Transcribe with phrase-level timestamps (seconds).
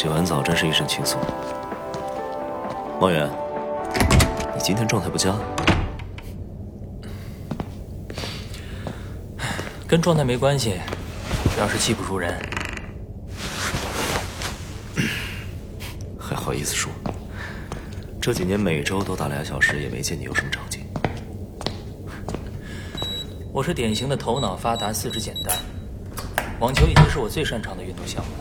[0.00, 1.20] 洗完澡真是一身轻松。
[3.00, 3.28] 王源，
[4.54, 5.36] 你今天状态不佳，
[9.86, 10.80] 跟状态没关系，
[11.54, 12.34] 主要是技不如人。
[16.18, 16.90] 还好意思说？
[18.22, 20.82] 这几年每周都打俩小时，也没见你有什么长进。
[23.52, 25.54] 我是典型的头脑发达、四肢简单，
[26.58, 28.30] 网球已经是我最擅长的运动项目。
[28.30, 28.38] 了，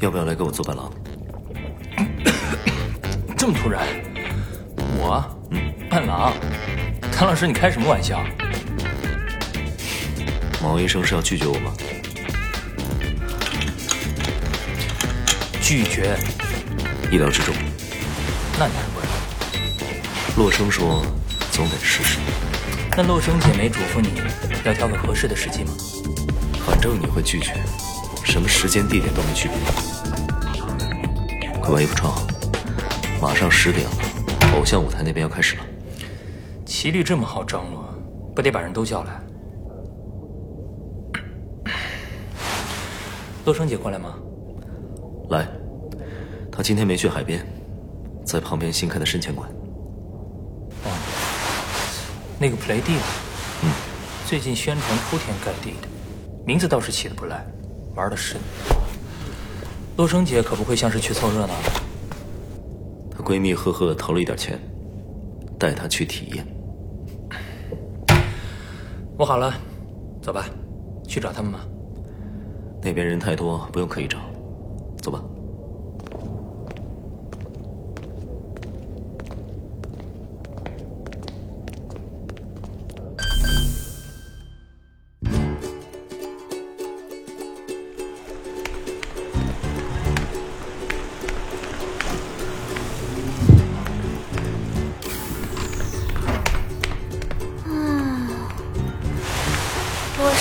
[0.00, 0.92] 要不要来给我做伴郎？
[3.36, 3.84] 这么突然？
[4.96, 5.24] 我？
[5.50, 6.32] 嗯，伴郎？
[7.10, 8.24] 唐老师，你开什么玩笑？
[10.62, 11.72] 毛医生是要拒绝我吗？
[15.60, 16.16] 拒绝，
[17.10, 17.52] 意料之中。
[18.56, 19.04] 那你还问？
[20.36, 21.04] 洛生说，
[21.50, 22.18] 总得试试。
[22.96, 24.10] 那洛生姐没嘱咐你
[24.64, 25.72] 要挑个合适的时机吗？
[26.64, 27.54] 反正你会拒绝，
[28.28, 29.56] 什么时间地点都没区别。
[31.62, 32.26] 快把衣服穿好，
[33.22, 33.92] 马上十点了，
[34.54, 35.64] 偶像舞台那边要开始了。
[36.66, 37.88] 齐律这么好张罗，
[38.36, 39.18] 不得把人都叫来？
[43.46, 44.14] 洛生姐过来吗？
[45.30, 45.48] 来，
[46.52, 47.46] 她今天没去海边，
[48.26, 49.48] 在旁边新开的深潜馆。
[50.84, 50.90] 哦，
[52.38, 52.92] 那个 Play D，
[53.62, 53.72] 嗯，
[54.26, 55.88] 最近宣传铺天盖地的，
[56.44, 57.42] 名字倒是起的不赖，
[57.98, 58.40] 玩的深。
[59.96, 61.82] 洛生姐可不会像是去凑热闹的。
[63.10, 64.56] 她闺蜜赫赫投了一点钱，
[65.58, 66.46] 带她去体验。
[69.18, 69.52] 我好了，
[70.22, 70.46] 走吧，
[71.08, 71.66] 去找他们吧。
[72.80, 74.20] 那边人太多，不用刻意找。
[75.02, 75.20] 走吧。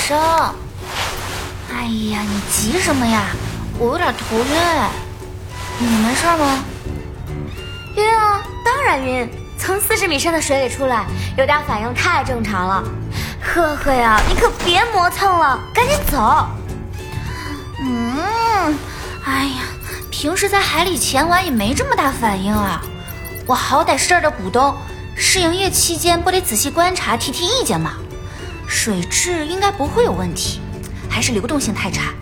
[0.08, 0.18] 生，
[1.70, 3.26] 哎呀，你急什么呀？
[3.78, 4.46] 我有点头晕，
[5.80, 6.64] 你没事吗？
[7.98, 9.30] 晕啊，当然晕。
[9.60, 11.06] 从四十米深的水里出来，
[11.38, 12.82] 有点反应太正常了。
[13.42, 16.48] 赫赫呀，你可别磨蹭了，赶紧走。
[17.82, 18.78] 嗯，
[19.26, 19.64] 哎呀，
[20.10, 22.82] 平时在海里潜完也没这么大反应啊。
[23.46, 24.74] 我好歹是这儿的股东，
[25.18, 27.96] 试营业期间不得仔细观察提提意见吗？
[28.68, 30.60] 水质应该不会有问题，
[31.10, 32.14] 还是流动性太差。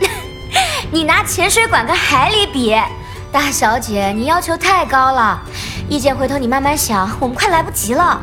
[0.92, 2.76] 你拿潜水馆跟海里比，
[3.32, 5.42] 大小姐，你要求太高了。
[5.88, 8.20] 意见回头你慢慢想，我们快来不及了。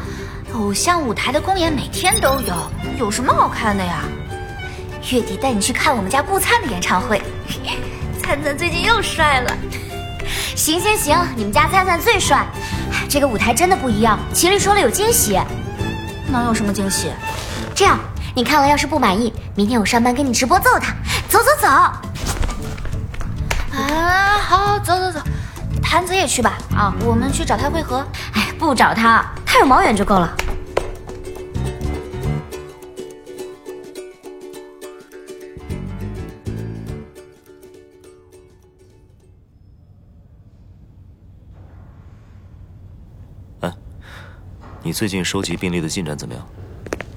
[0.54, 2.56] 偶像舞台的公演每天都有，
[2.98, 4.04] 有什么好看的呀？
[5.12, 7.22] 月底带你去看我们家顾灿的演唱会，
[8.22, 9.58] 灿灿最近又帅了。
[10.56, 12.46] 行行行，你们家灿灿最帅。
[13.08, 15.40] 这个舞台真的不一样，秦律说了有惊喜。
[16.32, 17.12] 能有什么惊喜？
[17.76, 18.00] 这样，
[18.36, 20.94] 你看了要是不满意，明天我上班给你直播揍他。
[21.28, 21.68] 走走走。
[21.68, 22.02] 啊，
[24.40, 25.20] 好，走走走。
[25.82, 28.06] 谭子也去吧，啊，我们去找他会合。
[28.34, 30.32] 哎，不找他，他有毛远就够了。
[44.90, 46.44] 你最近收集病例的进展怎么样？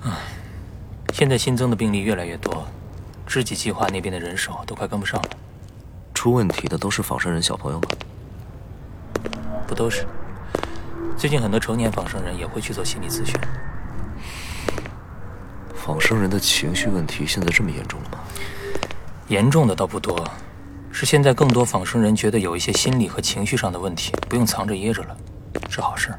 [0.02, 0.20] 啊，
[1.14, 2.66] 现在新增的病例越来越多，
[3.26, 5.30] 知己计划那边的人手都快跟不上了。
[6.12, 7.88] 出问题的都是仿生人小朋友吗？
[9.66, 10.06] 不都是。
[11.16, 13.34] 最近很多成年仿生人也会去做心理咨询。
[15.75, 18.18] 仿生人的情绪问题现在这么严重了吗？
[19.28, 20.22] 严重的倒不多，
[20.90, 25.16] 是现在更多仿生人觉得有一些心理和情绪上的问题，不用藏着掖着了，
[25.70, 26.12] 是好事。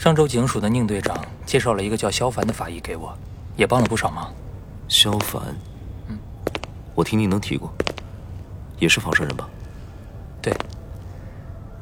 [0.00, 1.14] 上周警署的宁队长
[1.44, 3.14] 介绍了一个叫萧凡的法医给我，
[3.54, 4.32] 也帮了不少忙。
[4.88, 5.42] 萧凡，
[6.08, 6.18] 嗯，
[6.94, 7.70] 我听宁能提过，
[8.78, 9.46] 也是房山人吧？
[10.40, 10.54] 对。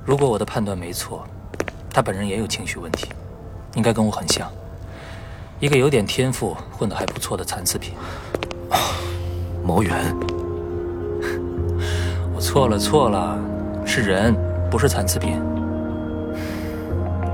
[0.04, 1.24] 如果我的判断没错，
[1.94, 3.06] 他本人也有情绪问题，
[3.76, 4.50] 应该跟我很像，
[5.60, 7.94] 一个有点天赋、混得还不错的残次品。
[9.62, 10.12] 毛远，
[12.34, 13.38] 我错了错了，
[13.86, 14.34] 是人，
[14.68, 15.40] 不是残次品。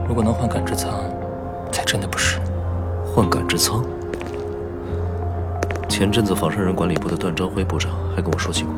[0.06, 0.92] 如果能换感知舱，
[1.72, 2.38] 才真的不是。
[3.14, 3.82] 换感知舱？
[5.88, 8.72] 前阵子仿生人管理部的段章辉部长还跟我说起过，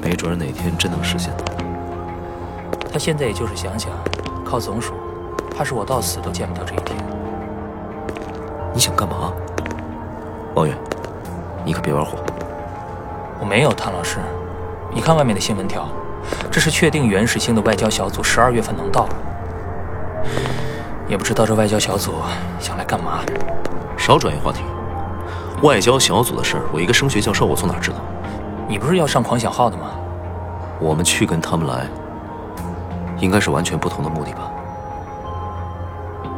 [0.00, 1.44] 没准哪天真能实现呢。
[2.92, 3.90] 他现在也就是想想，
[4.44, 4.94] 靠总署
[5.56, 6.96] 怕是我到死都见不到这一天。
[8.72, 9.32] 你想干嘛？
[10.54, 10.76] 王远，
[11.64, 12.18] 你可别玩火。
[13.38, 14.18] 我没有，谭老师。
[14.92, 15.88] 你看外面的新闻条，
[16.50, 19.14] 这是确定原始星的外交小组十二月份能到了。
[21.10, 22.14] 也不知道这外交小组
[22.60, 23.18] 想来干嘛。
[23.98, 24.62] 少转移话题。
[25.60, 27.96] 外交小组的事儿，我一个升学教授，我从哪知道？
[28.68, 29.90] 你不是要上狂想号的吗？
[30.78, 31.88] 我们去跟他们来，
[33.18, 34.52] 应该是完全不同的目的吧？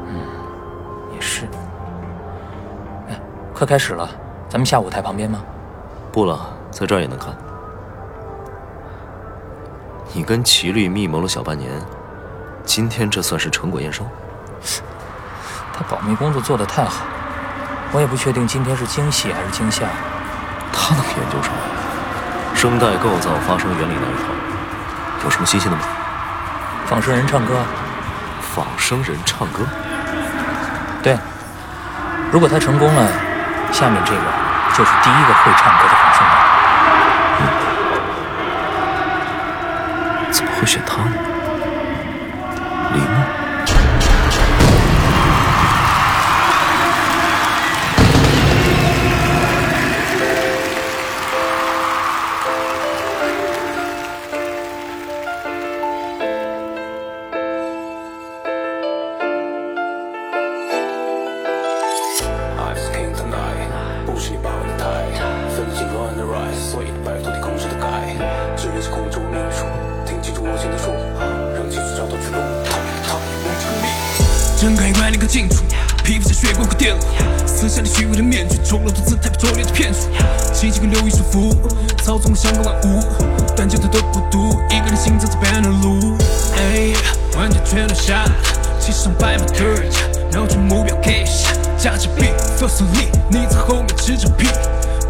[0.09, 0.17] 嗯，
[1.15, 1.47] 也是。
[3.11, 3.21] 哎，
[3.53, 4.09] 快开始了，
[4.49, 5.41] 咱们下舞台旁边吗？
[6.11, 6.41] 不了，
[6.71, 7.37] 在这儿也能看。
[10.15, 11.71] 你跟齐律密谋了小半年，
[12.65, 14.03] 今天这算是成果验收？
[15.73, 17.05] 他保密工作做得太好。
[17.93, 19.85] 我也不确定今天是惊喜还是惊吓。
[20.73, 21.55] 他能研究什么
[22.55, 24.29] 声带构造、发声原理那一套，
[25.25, 25.83] 有什么新鲜的吗？
[26.87, 27.55] 仿生人唱歌。
[28.55, 29.65] 仿生人唱歌？
[31.03, 31.19] 对。
[32.31, 33.09] 如果他成功了，
[33.73, 34.21] 下面这个
[34.77, 36.42] 就是第一个会唱歌的仿生人。
[66.73, 68.17] 所以摆脱你控制的可爱。
[68.57, 69.67] 这里是空中秘书，
[70.07, 71.21] 听清楚我现在说话，
[71.53, 72.39] 让情绪找到出路
[74.59, 75.63] 睁开眼，立刻清楚，
[76.03, 77.01] 皮肤像血管和电路，
[77.47, 80.09] 撕下你虚伪的面具，丑陋的姿态被拙劣的骗术，
[80.55, 81.55] 奇迹跟流于束缚，
[82.03, 83.05] 操纵像个万物，
[83.55, 86.17] 但就他的孤独，一个人行走在白的路，
[86.57, 86.95] 哎，
[87.37, 88.25] 玩家全落下，
[88.81, 90.01] 骑上白马特驾，
[90.33, 94.49] 瞄准目标 K 下，加着 B first lead，你在后面吃着屁。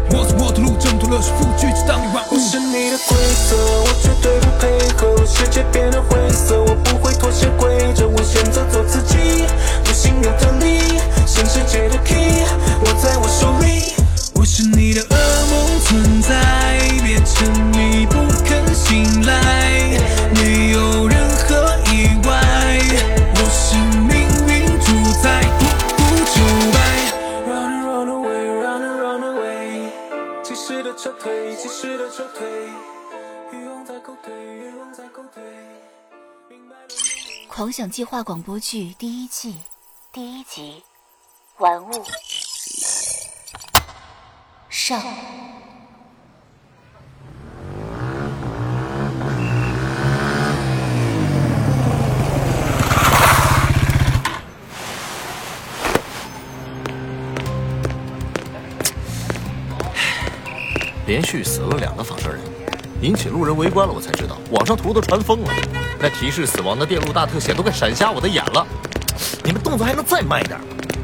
[0.09, 2.35] 我走我的路，挣脱了束缚，拒绝当你玩物。
[2.35, 3.17] 我是你的规
[3.49, 4.67] 则，我绝对不配
[4.97, 5.25] 合。
[5.25, 9.45] 世界变得灰色，我不会妥协规则，我选择做自己。
[9.83, 12.43] 不信有的你，新世界的 key，
[12.85, 13.93] 握在我手里。
[14.35, 15.15] 我是你的噩
[15.49, 16.42] 梦存在，
[37.47, 39.61] 狂想计划广播剧第一季
[40.11, 40.83] 第一集，
[41.57, 42.03] 玩物
[44.69, 45.01] 上。
[61.13, 62.41] 连续死了两个仿生人，
[63.01, 63.93] 引起路人围观了。
[63.93, 65.53] 我才知道，网上图都传疯了，
[65.99, 68.65] 那提示死亡的电路大特写都快闪瞎我的眼了。
[69.43, 70.59] 你们动作还能再慢一点？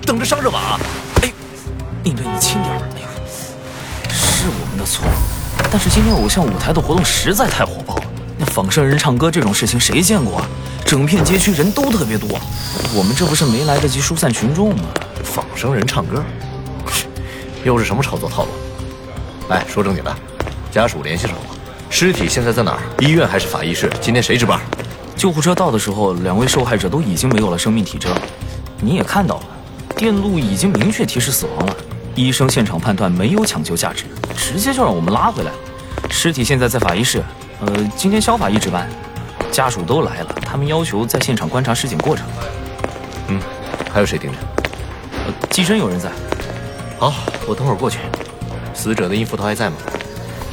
[0.08, 0.80] 等着上热瓦！
[1.22, 1.32] 哎，
[2.06, 2.74] 应着你轻点。
[2.74, 5.06] 哎呦，是我们的错，
[5.72, 8.04] 但是今天偶像舞台的活动实在太火爆了。
[8.36, 10.50] 那仿生人唱歌这种事情谁见过啊？
[10.84, 12.30] 整片街区人都特别多，
[12.96, 14.86] 我们这不是没来得及疏散群众吗？
[15.24, 16.24] 仿生人唱歌，
[17.64, 18.50] 又是什么炒作套路？
[19.50, 20.16] 哎，说正经的，
[20.72, 21.56] 家属联系上了吗？
[21.90, 22.80] 尸体现在在哪儿？
[23.00, 23.92] 医院还是法医室？
[24.00, 24.60] 今天谁值班？
[25.16, 28.16] 救护车到的时候，两位受害者都已经没有了生命体征。
[28.80, 29.44] 你也看到了，
[29.96, 31.76] 电路已经明确提示死亡了。
[32.14, 34.06] 医生现场判断没有抢救价值，
[34.38, 35.52] 直接就让我们拉回来。
[36.12, 37.24] 尸体现在在法医室，
[37.66, 38.88] 呃，今天肖法医值班，
[39.52, 42.24] 家属都来了，他们要求在现场观察尸检过程。
[43.30, 43.42] 嗯，
[43.92, 44.38] 还有谁盯着？
[45.26, 46.12] 呃，机身有人在。
[47.00, 47.16] 好，
[47.48, 47.98] 我等会儿过去。
[48.80, 49.76] 死者的音符头还在吗？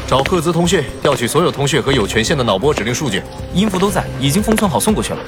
[0.09, 3.23] 找赫兹通讯，调取所有通讯和有权限的脑波指令数据。
[3.55, 5.19] 音符都在，已经封存好送过去了。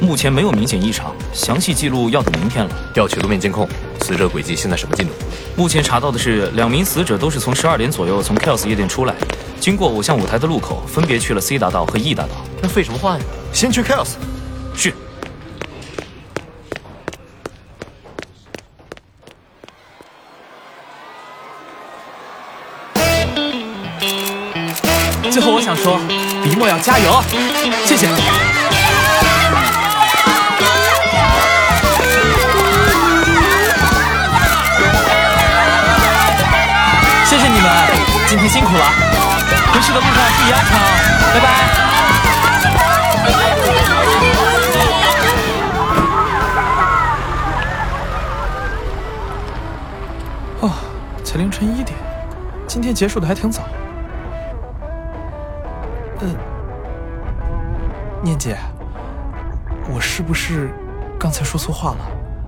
[0.00, 2.70] 目前没有明显异常，详细记录要等明天了。
[2.92, 3.68] 调取路面监控，
[4.00, 5.12] 死者轨迹现在什么进度？
[5.54, 9.14] 目前查到的是，两名死者都是从十二点左右从 Kels 夜店出来，
[9.60, 12.30] 经过偶像舞台的路口，分别去了 C 大道和 E 大道。
[12.60, 13.24] 那废什么话呀？
[13.52, 14.14] 先去 Kels。
[14.74, 14.92] 是。
[25.38, 26.00] 最后我想说
[26.42, 27.22] 笔墨要加油。
[27.84, 28.08] 谢谢。
[37.24, 37.70] 谢谢你们
[38.26, 38.90] 今天辛苦了。
[39.72, 40.82] 回去的路上注意安全哦
[41.32, 41.46] 拜拜。
[50.62, 50.72] 哦
[51.22, 51.96] 才凌晨一点。
[52.66, 53.62] 今天结束的还挺早。
[56.20, 56.34] 嗯，
[58.22, 58.56] 念姐，
[59.94, 60.68] 我是不是
[61.18, 61.98] 刚才说错话了？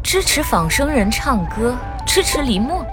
[0.03, 2.85] 支持仿生人唱歌，支持林墨。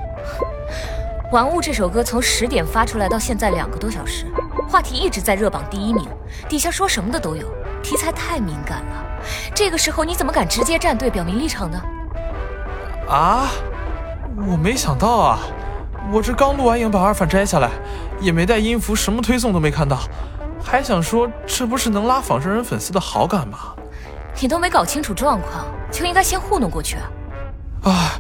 [1.34, 4.28] 《玩物》这首歌从十点发出来到现在两个多小时，
[4.70, 6.08] 话题一直在热榜第一名，
[6.48, 7.48] 底下说什么的都有，
[7.82, 9.04] 题材太敏感了。
[9.56, 11.82] 这个时候你怎么敢直接站队表明立场呢？
[13.10, 13.48] 啊，
[14.48, 15.40] 我没想到啊，
[16.12, 17.72] 我这刚录完影把二反摘下来，
[18.22, 19.98] 也没带音符，什么推送都没看到，
[20.68, 23.74] 还想说这不是能拉仿生人粉丝的好感吗？
[24.40, 27.90] 你都没搞清楚状况，就应该先糊弄过去啊！
[27.90, 28.12] 啊，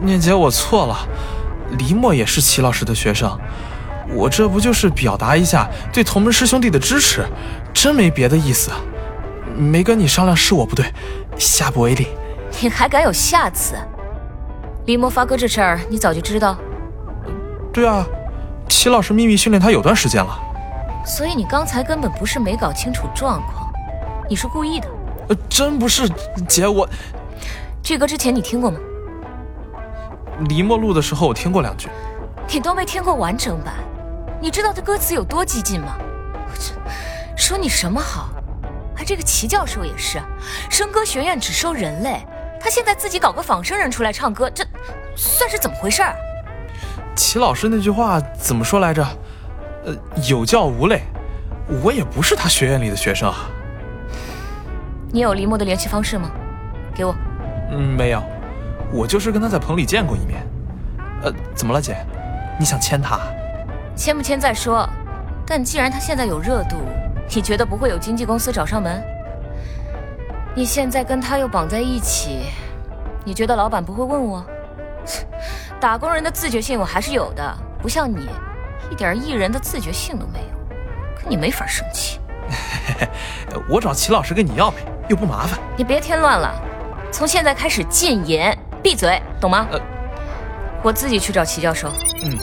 [0.00, 0.96] 念姐，我错了。
[1.78, 3.38] 黎墨也是齐老师的学生，
[4.08, 7.24] 我这不就是表达一下对同门师兄弟的支持，
[7.74, 8.70] 真没别的意思。
[9.54, 10.86] 没跟你商量是我不对，
[11.36, 12.08] 下不为例。
[12.60, 13.74] 你还敢有下次？
[14.86, 16.56] 黎墨发哥这事儿你早就知道？
[17.72, 18.06] 对啊，
[18.68, 20.40] 齐老师秘密训练他有段时间了。
[21.08, 23.72] 所以你刚才根本不是没搞清楚状况，
[24.28, 24.86] 你是故意的。
[25.30, 26.06] 呃，真不是，
[26.46, 26.86] 姐我。
[27.82, 28.78] 这歌之前你听过吗？
[30.50, 31.88] 黎墨录的时候我听过两句，
[32.52, 33.72] 你都没听过完整版，
[34.38, 35.96] 你知道这歌词有多激进吗？
[35.98, 36.74] 我这
[37.36, 38.28] 说你什么好？
[38.94, 40.20] 啊，这个齐教授也是，
[40.68, 42.22] 声歌学院只收人类，
[42.60, 44.62] 他现在自己搞个仿生人出来唱歌，这
[45.16, 46.02] 算是怎么回事？
[47.16, 49.04] 齐老师那句话怎么说来着？
[49.88, 49.96] 呃，
[50.28, 51.00] 有教无类，
[51.82, 53.48] 我也不是他学院里的学生啊。
[55.10, 56.30] 你有黎墨的联系方式吗？
[56.94, 57.14] 给我。
[57.70, 58.22] 嗯，没有。
[58.92, 60.46] 我就是跟他在棚里见过一面，
[61.22, 61.96] 呃，怎么了，姐？
[62.58, 63.18] 你想签他？
[63.96, 64.86] 签不签再说。
[65.46, 66.76] 但既然他现在有热度，
[67.34, 69.02] 你觉得不会有经纪公司找上门？
[70.54, 72.40] 你现在跟他又绑在一起，
[73.24, 74.44] 你觉得老板不会问我？
[75.80, 78.28] 打工人的自觉性我还是有的，不像你，
[78.90, 80.76] 一点艺人的自觉性都没有。
[81.16, 82.20] 可你没法生气。
[83.68, 84.78] 我找齐老师跟你要呗，
[85.08, 85.58] 又不麻烦。
[85.76, 86.54] 你别添乱了，
[87.12, 88.56] 从现在开始禁言。
[88.82, 89.66] 闭嘴，懂吗？
[89.72, 89.80] 呃，
[90.82, 91.92] 我自己去找齐教授。
[92.22, 92.38] 嗯。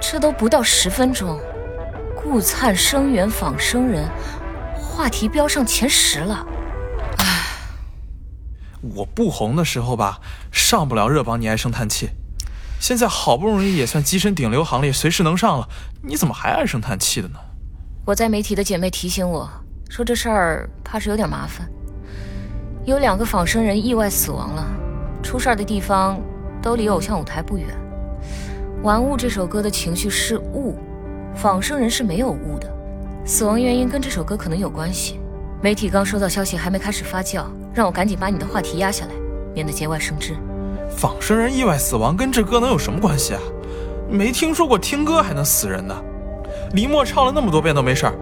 [0.00, 1.38] 这都不到十分钟，
[2.16, 4.08] 顾灿声源仿生人
[4.74, 6.46] 话题飙上前十了。
[7.18, 7.26] 唉，
[8.94, 10.18] 我不红的时候吧，
[10.50, 12.08] 上不了热榜，你唉声叹气。
[12.80, 15.68] 现在好不容易也算跻身顶流行列，随时能上了，
[16.02, 17.38] 你怎么还唉声叹气的呢？
[18.04, 19.50] 我在媒体的姐妹提醒我
[19.90, 21.68] 说，这事儿怕是有点麻烦。
[22.86, 24.66] 有两个仿生人意外死亡了，
[25.22, 26.18] 出事儿的地方
[26.62, 27.66] 都离偶像舞台不远。
[28.82, 30.78] 玩物这首歌的情绪是物，
[31.34, 32.72] 仿生人是没有物的，
[33.26, 35.20] 死亡原因跟这首歌可能有关系。
[35.60, 37.44] 媒体刚收到消息，还没开始发酵，
[37.74, 39.12] 让我赶紧把你的话题压下来，
[39.52, 40.36] 免得节外生枝。
[40.98, 43.40] 仿生人意外死亡跟这歌能有什么关系啊？
[44.10, 45.94] 没听说过听歌还能死人的。
[46.72, 48.14] 林墨唱了那么多遍都没事儿，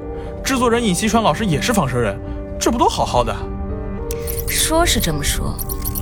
[0.45, 2.21] 制作人尹锡川老师也是仿生人，
[2.61, 3.35] 这不都好好的？
[4.47, 5.54] 说是这么说，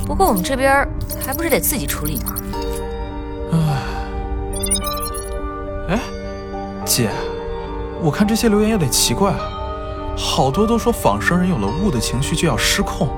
[0.05, 0.85] 不过我们这边
[1.25, 2.35] 还不是得自己处理吗？
[3.53, 3.59] 唉，
[5.91, 6.01] 哎，
[6.85, 7.09] 姐，
[8.03, 9.39] 我看这些留言有点奇怪啊，
[10.17, 13.09] 好多都说仿生人有了物的情绪就要失控，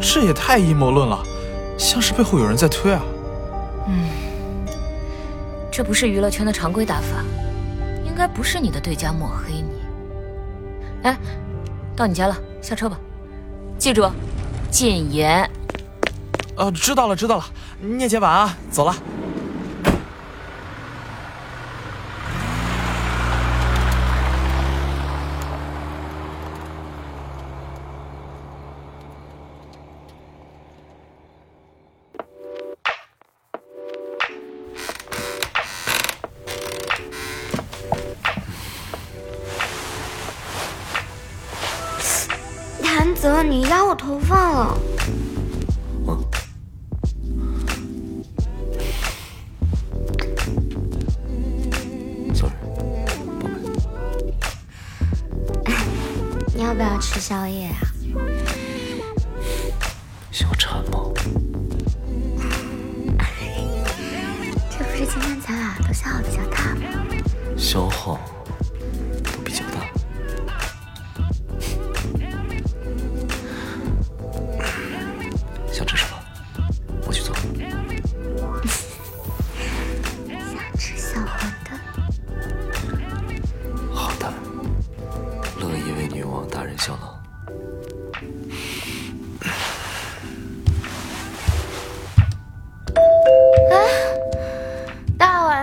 [0.00, 1.22] 这也太阴谋论了，
[1.88, 3.02] 像是背后有人在推啊。
[3.86, 4.10] 嗯，
[5.72, 7.24] 这不是娱乐圈的常规打法，
[8.04, 9.70] 应该不是你的对家抹黑你。
[11.04, 11.16] 哎，
[11.96, 13.00] 到你家了，下车吧，
[13.78, 14.06] 记住。
[14.70, 15.50] 禁言。
[16.56, 17.44] 呃，知道了，知道了。
[17.80, 18.94] 念姐晚安，走了。
[43.20, 44.78] 泽，你压我头发了。
[46.06, 46.24] 嗯。
[52.32, 52.52] Sorry，
[53.40, 53.48] 宝
[55.64, 55.74] 贝。
[56.54, 57.80] 你要不要吃宵夜啊？
[60.30, 61.10] 小馋吗？
[64.70, 66.82] 这不是今天咱俩都消耗比较大吗？
[67.56, 68.20] 消耗。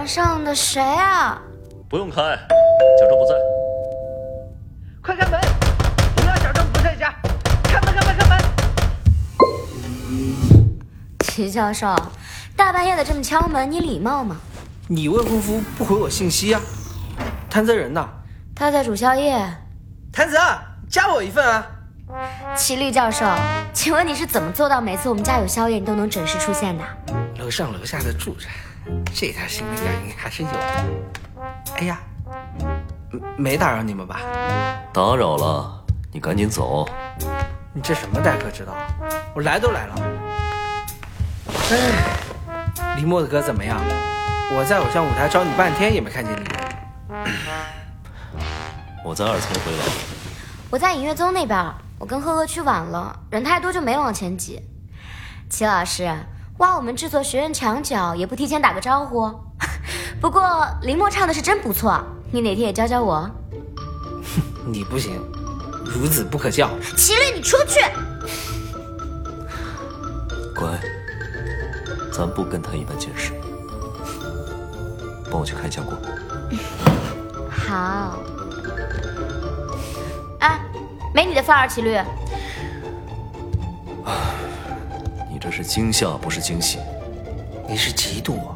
[0.06, 1.42] 晚上的谁啊？
[1.90, 3.34] 不用开，贾政不在。
[5.02, 5.42] 快开门！
[6.16, 7.12] 不要假装不在家，
[7.64, 8.38] 开门，开门，开门！
[11.22, 11.96] 齐教授，
[12.56, 14.38] 大半夜的这么敲门，你礼貌吗？
[14.88, 16.62] 你未婚夫不回我信息啊？
[17.50, 18.08] 谭泽人呢？
[18.56, 19.44] 他在煮宵夜。
[20.14, 20.38] 谭泽，
[20.88, 21.66] 加我一份啊！
[22.56, 23.26] 齐律教授，
[23.74, 26.84] 请问你是怎么做到每次我们家有宵夜，你都能准时出现的？
[27.40, 28.46] 楼上楼下的住着，
[29.14, 30.86] 这点心理感应还是有的。
[31.78, 32.00] 哎呀，
[33.38, 34.20] 没打扰你们吧？
[34.94, 36.88] 打扰了，你赶紧走。
[37.74, 38.74] 你这什么待客之道？
[39.34, 39.96] 我来都来了。
[41.72, 43.80] 哎，李默的歌怎么样？
[44.56, 46.48] 我在偶像舞台找你半天也没看见你。
[49.04, 49.84] 我在二层回来。
[50.70, 54.62] 我在影月宗那边，我跟赫赫去晚了，人太多就没往前挤。
[55.50, 56.10] 齐老师，
[56.58, 59.30] 挖我们制作学院墙角也不提前打个招呼。
[60.22, 63.30] 不过林墨唱的是真不错，你哪天也教教我。
[64.66, 65.22] 你不行，
[65.86, 66.70] 孺子不可教。
[66.96, 67.82] 齐律，你出去。
[70.56, 70.80] 乖，
[72.12, 73.34] 咱不跟他一般见识。
[75.30, 75.94] 帮我去开浆果。
[77.52, 78.18] 好。
[80.40, 80.62] 哎，
[81.14, 82.00] 没你的份儿，齐律。
[85.46, 86.80] 你这是惊吓，不是惊喜。
[87.70, 88.56] 你是嫉妒我，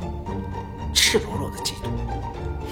[0.92, 1.90] 赤裸裸的嫉妒。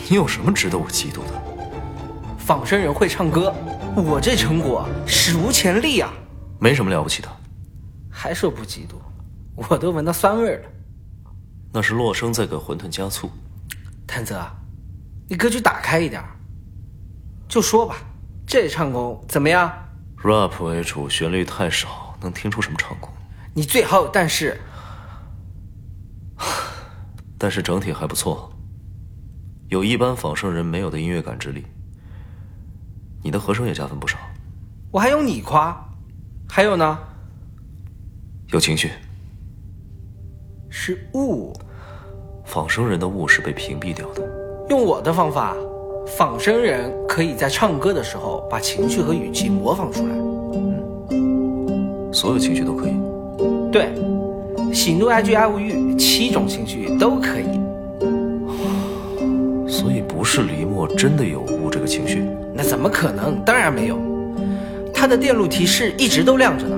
[0.10, 2.36] 你有什么值得我嫉妒的？
[2.36, 3.54] 仿生人会唱歌，
[3.96, 6.12] 我这成果史无前例啊！
[6.60, 7.30] 没什么了不起的。
[8.10, 8.96] 还说不嫉妒，
[9.56, 10.64] 我都闻到酸味了。
[11.72, 13.30] 那是洛生在给馄饨加醋。
[14.08, 14.44] 谭泽，
[15.30, 16.24] 你格局打开一点。
[17.48, 17.98] 就说吧，
[18.48, 19.72] 这唱功怎么样
[20.24, 23.12] ？rap 为主，旋律太少，能听出什么唱功？
[23.58, 24.56] 你最好，但是，
[27.40, 28.52] 但是整体还不错，
[29.70, 31.66] 有一般仿生人没有的音乐感知力。
[33.24, 34.20] 你的和声也加分不少。
[34.92, 35.76] 我还用你夸？
[36.48, 37.00] 还有呢？
[38.50, 38.92] 有情绪。
[40.70, 41.52] 是雾。
[42.46, 44.22] 仿生人的雾是被屏蔽掉的。
[44.70, 45.56] 用我的方法，
[46.06, 50.16] 仿生人可以在唱歌的时候把情绪和语气模仿出来。
[51.10, 52.94] 嗯，所有情绪都可以。
[53.72, 53.90] 对，
[54.74, 57.60] 喜怒哀惧爱恶欲七种情绪都可以。
[59.68, 62.24] 所以不是黎墨真的有雾这个情绪？
[62.54, 63.36] 那怎么可能？
[63.46, 63.98] 当然没有。
[64.94, 66.76] 他的电路提示一直都亮着呢。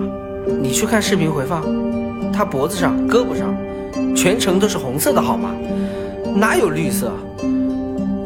[0.61, 1.63] 你去看视频回放，
[2.33, 3.55] 他脖子上、胳膊上。
[4.15, 5.51] 全程都是红色的号码，
[6.35, 7.11] 哪有绿色？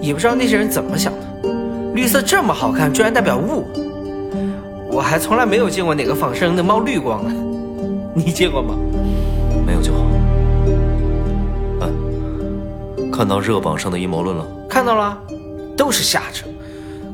[0.02, 1.20] 也不知道那些人怎么想的。
[1.94, 3.66] 绿色这么好看，居然代表雾。
[4.90, 7.34] 我还从来没有见过哪个仿生能冒绿光呢。
[8.16, 8.76] 你见过吗？
[9.66, 10.00] 没有就好。
[11.82, 11.90] 哎，
[13.12, 14.46] 看到热榜上的阴谋论了？
[14.70, 15.18] 看到了，
[15.76, 16.48] 都是瞎扯，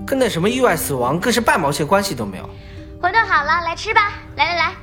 [0.05, 2.49] 跟那什么意外死亡更是半毛钱关系都没有。
[3.01, 4.12] 馄饨好了，来吃吧！
[4.35, 4.73] 来来来，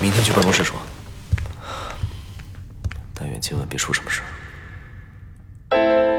[0.00, 0.76] 明天去办公室说。
[3.12, 6.13] 但愿今晚别出什么事儿。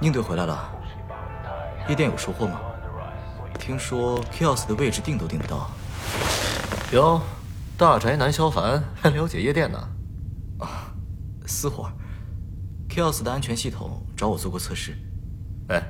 [0.00, 0.70] 宁队回来了，
[1.88, 2.60] 夜店有收获吗？
[3.58, 5.68] 听说 Kios 的位置订都订不到。
[6.92, 7.20] 哟，
[7.76, 9.88] 大宅男萧凡 还了解夜店呢？
[10.60, 10.94] 啊，
[11.46, 11.90] 私活。
[12.88, 14.96] Kios 的安全系统找我做过测试。
[15.68, 15.82] 哎，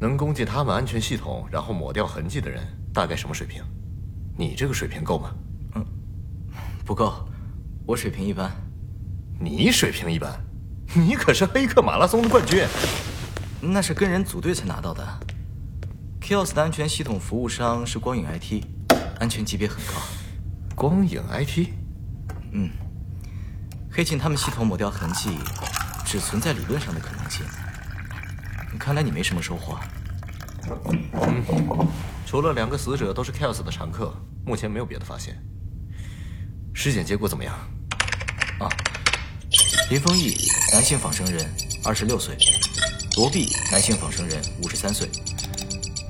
[0.00, 3.62] 能攻击他们安全系统然后抹掉痕迹的人，大概什么水平？
[4.36, 5.32] 你这个水平够吗？
[5.76, 5.86] 嗯，
[6.84, 7.24] 不够，
[7.86, 8.50] 我水平一般。
[9.38, 10.28] 你水平一般？
[10.92, 12.66] 你可是黑客马拉松的冠军。
[13.64, 15.06] 那是跟人组队才拿到的。
[16.20, 18.64] Kios 的安全系统服务商是光影 IT，
[19.20, 19.92] 安全级别很高。
[20.74, 21.68] 光影 IT？
[22.50, 22.70] 嗯，
[23.88, 25.38] 黑进他们系统抹掉痕迹。
[26.04, 27.46] 只存在理论上的可能性。
[28.78, 29.78] 看来你没什么收获。
[30.90, 31.88] 嗯，
[32.26, 34.12] 除了两个死者都是 Kios 的常客，
[34.44, 35.40] 目前没有别的发现。
[36.74, 37.54] 尸检结果怎么样？
[38.58, 38.68] 啊，
[39.88, 40.36] 林丰毅，
[40.72, 41.48] 男性仿生人，
[41.84, 42.34] 二十六岁；
[43.14, 45.06] 罗毕，男性仿生人，五十三岁。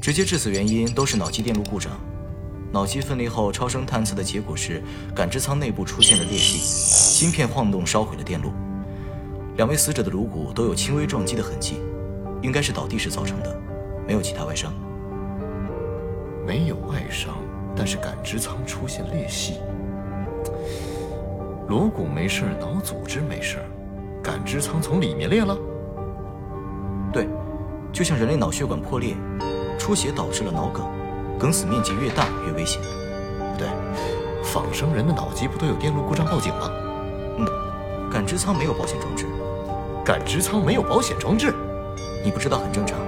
[0.00, 1.92] 直接致死原因都是脑机电路故障。
[2.72, 4.80] 脑机分离后超声探测的结果是，
[5.12, 8.52] 感知舱内部出现了裂隙，芯片晃动烧毁了电路。
[9.56, 11.74] 两位死者的颅骨都有轻微撞击的痕迹，
[12.40, 13.60] 应该是倒地时造成的，
[14.06, 14.72] 没有其他外伤。
[16.46, 17.36] 没有外伤，
[17.76, 19.54] 但是感知舱出现裂隙。
[21.68, 23.58] 颅骨没事，脑组织没事，
[24.22, 25.58] 感知舱从里面裂了。
[27.92, 29.14] 对，就像人类脑血管破裂，
[29.78, 30.84] 出血导致了脑梗，
[31.38, 32.80] 梗死面积越大越危险。
[33.38, 33.68] 不对，
[34.42, 36.70] 仿生人的脑机不都有电路故障报警吗？
[37.38, 37.46] 嗯，
[38.10, 39.26] 感知舱没有保险装置，
[40.04, 41.54] 感知舱没有保险装置，
[42.24, 42.98] 你不知道很正常。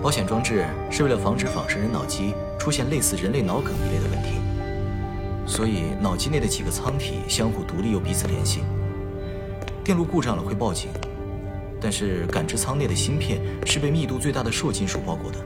[0.00, 4.40] 保险装置是为了防止仿生人脑机出现类似人类脑梗一类的问题，
[5.44, 8.60] 所以脑机内的几个舱体相互独立又彼此联系。
[9.82, 10.90] 电路故障了会报警，
[11.80, 15.38] 但是感知舱内的芯片是被密度最大的硕金属包裹的，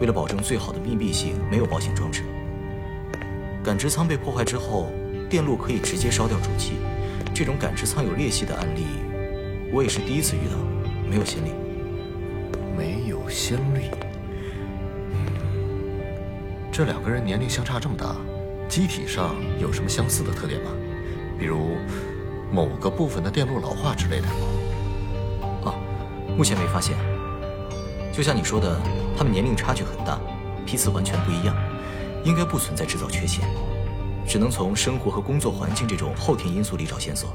[0.00, 2.22] 为了保证最好的密闭性，没有保险装置。
[3.62, 4.92] 感知舱被破坏之后，
[5.28, 6.74] 电路可以直接烧掉主机，
[7.34, 8.84] 这种感知舱有裂隙的案例，
[9.72, 10.56] 我也是第一次遇到，
[11.08, 11.50] 没有先例。
[12.76, 13.90] 没有先例。
[16.72, 18.16] 这两个人年龄相差这么大，
[18.68, 20.70] 机体上有什么相似的特点吗？
[21.38, 21.76] 比如
[22.52, 24.26] 某个部分的电路老化之类的？
[26.36, 26.96] 目前没发现。
[28.12, 28.80] 就像你说的，
[29.16, 30.20] 他们年龄差距很大，
[30.64, 31.54] 彼此完全不一样，
[32.24, 33.44] 应该不存在制造缺陷，
[34.26, 37.34] 只能从生活和工作环境这种后天因素里找线索。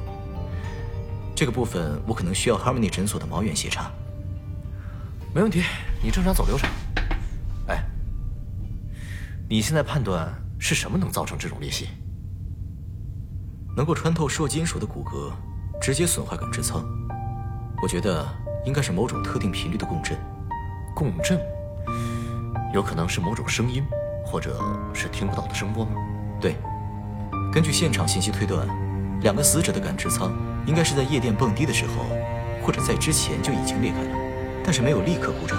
[1.35, 3.91] 这个部分我可能需要 Harmony 诊所的毛远协查。
[5.33, 5.63] 没问题，
[6.03, 6.69] 你正常走流程。
[7.67, 7.83] 哎，
[9.49, 11.87] 你现在判断是什么能造成这种裂隙？
[13.75, 15.31] 能够穿透硕金属的骨骼，
[15.81, 16.83] 直接损坏感知舱。
[17.81, 18.27] 我觉得
[18.65, 20.17] 应该是某种特定频率的共振。
[20.95, 21.39] 共振？
[22.73, 23.83] 有可能是某种声音，
[24.25, 24.59] 或者
[24.93, 25.91] 是听不到的声波吗？
[26.39, 26.55] 对，
[27.51, 28.67] 根据现场信息推断，
[29.21, 30.31] 两个死者的感知舱
[30.65, 32.05] 应该是在夜店蹦迪的时候，
[32.63, 34.17] 或者在之前就已经裂开了。
[34.63, 35.57] 但是没有立刻故障，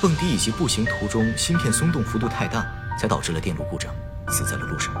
[0.00, 2.64] 蹦迪以及步行途中芯片松动幅度太大，
[2.98, 3.92] 才导致了电路故障，
[4.28, 4.94] 死在了路上。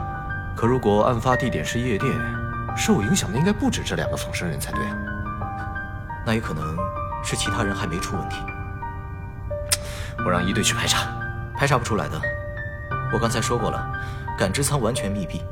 [0.56, 2.12] 可如果案发地点是夜店，
[2.76, 4.98] 受影响的应该不止这两个仿生人才对啊。
[6.26, 6.76] 那也可能
[7.22, 8.36] 是其他人还没出问题。
[10.24, 11.08] 我让一队去排查，
[11.56, 12.20] 排查不出来的。
[13.12, 13.90] 我刚才说过了，
[14.38, 15.42] 感知舱完全密闭，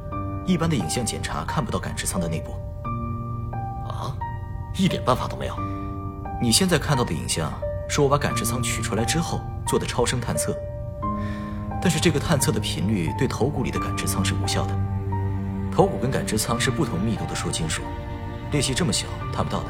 [0.46, 2.52] 一般的影像检查看不到感知舱的内部。
[3.88, 4.14] 啊，
[4.76, 5.54] 一点办法都没有。
[6.40, 7.52] 你现在看到的影像
[7.88, 10.54] 是我把感知舱取出来之后做的超声探测，
[11.80, 14.72] 但是这个探测的频率对头骨里的感知舱是无效的。
[15.74, 17.82] 头骨跟感知舱是不同密度的硕金属，
[18.52, 19.66] 裂隙这么小，探不到的。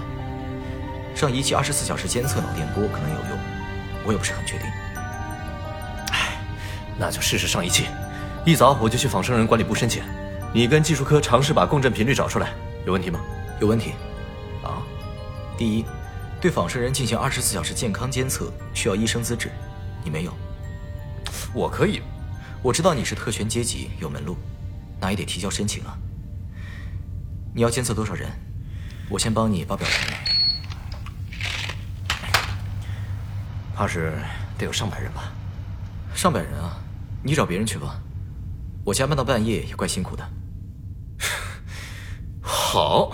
[1.18, 3.38] 上仪器二十四小时监测脑电波可能有用，
[4.04, 4.70] 我也不是很确定。
[6.12, 6.38] 唉，
[6.96, 7.86] 那就试试上仪器。
[8.46, 10.00] 一早我就去仿生人管理部申请，
[10.54, 12.52] 你跟技术科尝试把共振频率找出来，
[12.86, 13.18] 有问题吗？
[13.60, 13.94] 有问题。
[14.62, 14.78] 啊，
[15.58, 15.84] 第一。
[16.40, 19.50] 对仿生人进行二十四小时健康监测需要医生资质，
[20.04, 20.32] 你没有。
[21.52, 22.00] 我可以，
[22.62, 24.36] 我知道你是特权阶级，有门路，
[25.00, 25.98] 那也得提交申请啊。
[27.52, 28.30] 你要监测多少人？
[29.10, 30.18] 我先帮你报表填了。
[33.78, 34.12] 怕是
[34.58, 35.32] 得有上百人吧？
[36.12, 36.82] 上百人啊？
[37.22, 38.02] 你找别人去吧，
[38.84, 40.28] 我加班到半夜也怪辛苦的。
[42.42, 43.12] 好，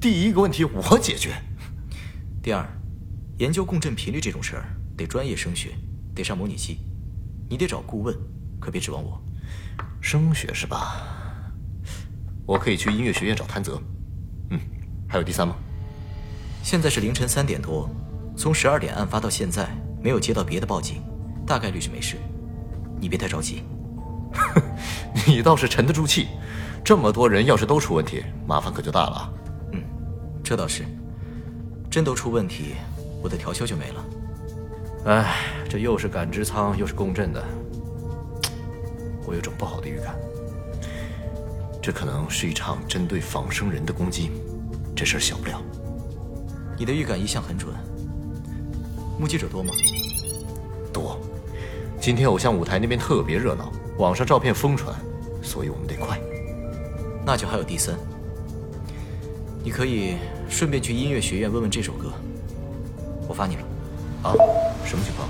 [0.00, 1.40] 第一个问题我解决。
[2.42, 2.66] 第二，
[3.38, 4.64] 研究共振频率这种事儿
[4.96, 5.70] 得专业声学，
[6.16, 6.80] 得上模拟器，
[7.48, 8.12] 你得找顾问，
[8.58, 9.22] 可别指望我。
[10.00, 10.96] 声学是吧？
[12.44, 13.80] 我可以去音乐学院找谭泽。
[14.50, 14.58] 嗯，
[15.08, 15.54] 还有第三吗？
[16.60, 17.88] 现在是凌晨三点多，
[18.36, 19.70] 从十二点案发到现在
[20.02, 21.02] 没有接到别的报警，
[21.46, 22.16] 大概率是没事。
[23.00, 23.62] 你别太着急。
[25.26, 26.28] 你倒是沉得住气。
[26.84, 29.32] 这么多人要是都出问题，麻烦可就大了。
[29.72, 29.82] 嗯，
[30.42, 30.84] 这倒是。
[31.88, 32.74] 真都出问题，
[33.22, 34.04] 我的调休就没了。
[35.04, 35.36] 哎，
[35.68, 37.44] 这又是感知舱，又是共振的，
[39.26, 40.16] 我有种不好的预感。
[41.82, 44.30] 这可能是一场针对仿生人的攻击，
[44.96, 45.60] 这事儿小不了。
[46.78, 47.74] 你的预感一向很准。
[49.22, 49.72] 目击者多吗？
[50.92, 51.16] 多。
[52.00, 54.92] 今天偶像舞台那边特别热闹，网上照片疯传，
[55.44, 56.20] 所以我们得快。
[57.24, 57.96] 那就还有第三。
[59.62, 60.16] 你可以。
[60.50, 62.12] 顺便去音乐学院问问这首歌，
[63.26, 63.62] 我发你了。
[64.22, 64.34] 啊，
[64.84, 65.26] 什么情况？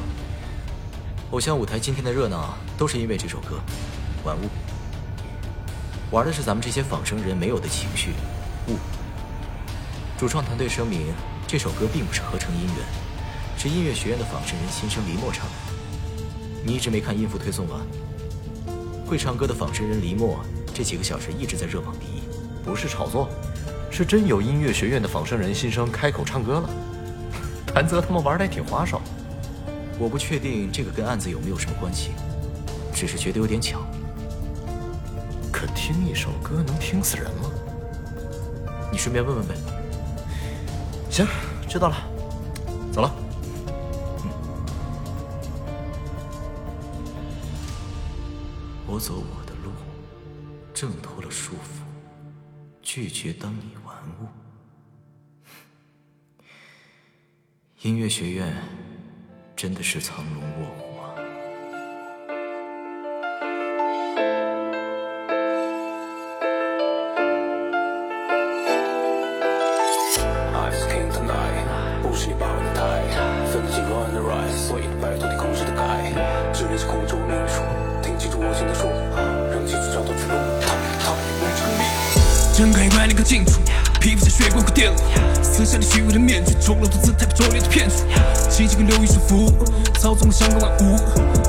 [1.30, 3.60] 偶像舞台今天的热闹都是因为这首歌
[4.26, 4.40] 《玩物》，
[6.10, 8.10] 玩的是咱们这些仿生人没有的情绪
[8.66, 8.72] 物。
[10.18, 11.14] 主创团队声明，
[11.46, 12.76] 这首歌并不是合成音源，
[13.62, 15.52] 是音乐学院的仿生人新生黎墨唱的。
[16.64, 17.80] 你一直没看音符推送吗？
[19.06, 20.40] 会唱歌的仿生人黎墨
[20.74, 22.22] 这几个小时一直在热榜第一，
[22.64, 23.28] 不是炒作。
[23.88, 26.70] 是真有音乐学院的仿生人新生开口唱歌了，
[27.72, 29.00] 谭泽他们玩的也挺花哨。
[29.96, 32.10] 我不确定这个跟案子有没有什么关系，
[32.92, 33.78] 只是觉得有点巧。
[35.52, 37.48] 可听一首歌能听死人吗？
[38.90, 39.54] 你顺便问问呗。
[41.08, 41.24] 行，
[41.68, 41.96] 知道了，
[42.92, 43.14] 走了。
[49.02, 49.72] 走我的路，
[50.72, 51.82] 挣脱了束缚，
[52.82, 54.28] 拒绝当你玩物。
[57.80, 58.54] 音乐学院
[59.56, 61.18] 真的是藏龙卧虎啊
[70.70, 71.66] ！Ice King tonight，
[72.02, 73.02] 不是你把玩的太，
[73.46, 76.12] 分得清 wrong and right，所以摆脱你控制的盖，
[76.52, 77.60] 这里是空中命数，
[78.22, 79.18] 记住我心的说话，
[79.50, 80.70] 让技术找到出路，逃
[81.02, 81.82] 逃不成立。
[82.54, 83.58] 睁开眼，立刻清楚，
[84.00, 85.02] 皮肤像血管和电路，
[85.42, 88.06] 撕下你虚伪的面具，丑陋的姿态被拙劣的骗术，
[88.48, 89.50] 奇迹跟流云束缚，
[89.98, 90.96] 操纵了香港万物，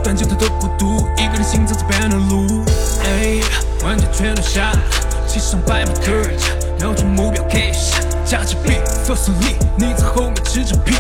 [0.04, 2.66] 单脚踏的孤独，一个人行走在半的路，
[3.06, 3.38] 哎，
[3.86, 4.72] 玩家全都下，
[5.28, 6.12] 骑上白马的他
[6.80, 7.94] 瞄准目标 cash。
[8.26, 10.96] 加着 beat first lead，你在后面吃着屁。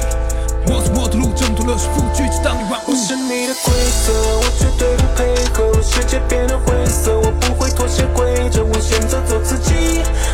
[0.67, 2.91] 我走我的路，挣脱了束缚，拒绝当你万物。
[2.91, 3.73] 我是你的规
[4.05, 5.81] 则，我绝对不配合。
[5.81, 9.73] 世界变得灰色，我不会妥协规则，我选择做自己，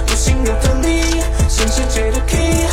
[0.05, 2.67] 不信任的你，新世界的 key，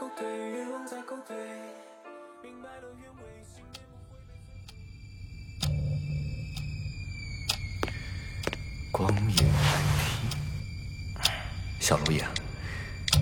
[0.00, 1.36] 欲望在后退，欲望在后退，
[2.42, 3.22] 明白了原委。
[3.44, 4.32] 信念我会
[8.90, 10.00] 光影难题。
[11.78, 12.24] 小娄爷，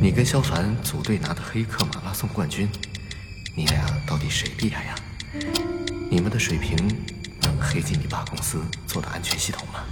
[0.01, 2.69] 你跟萧凡组队拿的黑客马拉松冠军，
[3.57, 4.95] 你俩到底谁厉害呀？
[6.09, 6.77] 你们的水平
[7.41, 9.85] 能黑进你爸公司做的安全系统吗？